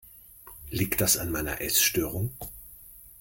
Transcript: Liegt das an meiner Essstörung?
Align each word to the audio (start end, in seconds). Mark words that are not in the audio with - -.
Liegt 0.71 0.99
das 0.99 1.15
an 1.17 1.29
meiner 1.29 1.61
Essstörung? 1.61 2.35